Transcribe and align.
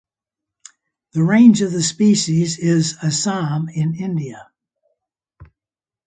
The 1.11 1.21
range 1.21 1.61
of 1.61 1.71
the 1.71 1.83
species 1.83 2.57
is 2.57 2.97
Assam 3.03 3.69
in 3.69 3.93
India. 3.93 4.51